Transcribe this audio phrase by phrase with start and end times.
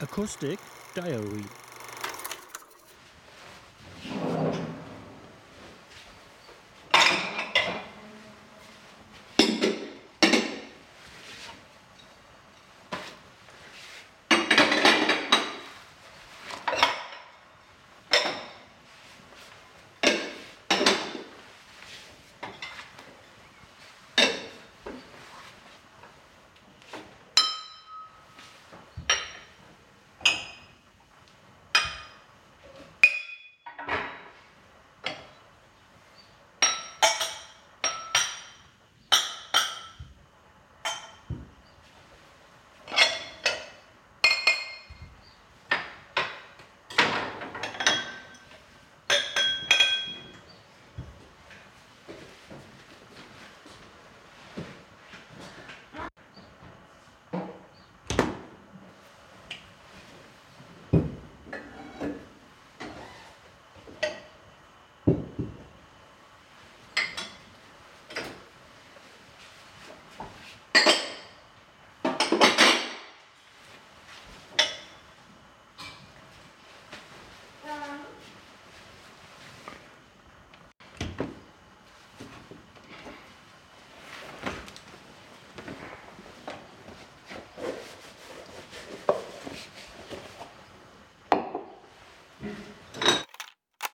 [0.00, 0.60] Acoustic
[0.94, 1.67] Diary.